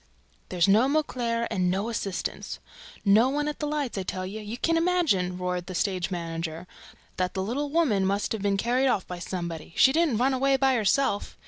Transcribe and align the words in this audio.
"There's 0.49 0.67
no 0.67 0.87
Mauclair 0.87 1.47
and 1.53 1.69
no 1.69 1.87
assistants! 1.87 2.57
No 3.05 3.29
one 3.29 3.47
at 3.47 3.59
the 3.59 3.67
lights, 3.67 3.99
I 3.99 4.01
tell 4.01 4.25
you! 4.25 4.39
You 4.39 4.57
can 4.57 4.75
imagine," 4.75 5.37
roared 5.37 5.67
the 5.67 5.75
stage 5.75 6.09
manager, 6.09 6.65
"that 7.17 7.35
that 7.35 7.39
little 7.41 7.69
girl 7.69 7.85
must 7.99 8.31
have 8.31 8.41
been 8.41 8.57
carried 8.57 8.87
off 8.87 9.05
by 9.05 9.19
somebody 9.19 9.65
else: 9.65 9.73
she 9.79 9.93
didn't 9.93 10.17
run 10.17 10.33
away 10.33 10.57
by 10.57 10.73
herself! 10.73 11.37